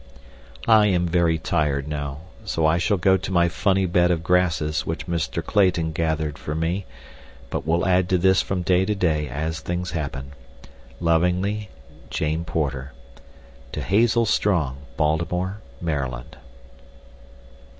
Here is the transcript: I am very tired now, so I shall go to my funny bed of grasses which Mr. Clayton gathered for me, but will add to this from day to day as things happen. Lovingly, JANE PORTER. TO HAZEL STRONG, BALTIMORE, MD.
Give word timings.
I 0.67 0.87
am 0.87 1.05
very 1.07 1.37
tired 1.37 1.87
now, 1.87 2.21
so 2.43 2.65
I 2.65 2.79
shall 2.79 2.97
go 2.97 3.17
to 3.17 3.31
my 3.31 3.47
funny 3.47 3.85
bed 3.85 4.09
of 4.09 4.23
grasses 4.23 4.83
which 4.83 5.05
Mr. 5.05 5.45
Clayton 5.45 5.91
gathered 5.91 6.39
for 6.39 6.55
me, 6.55 6.87
but 7.51 7.67
will 7.67 7.85
add 7.85 8.09
to 8.09 8.17
this 8.17 8.41
from 8.41 8.63
day 8.63 8.83
to 8.83 8.95
day 8.95 9.29
as 9.29 9.59
things 9.59 9.91
happen. 9.91 10.31
Lovingly, 10.99 11.69
JANE 12.09 12.45
PORTER. 12.45 12.93
TO 13.71 13.83
HAZEL 13.83 14.25
STRONG, 14.25 14.77
BALTIMORE, 14.97 15.61
MD. 15.83 16.23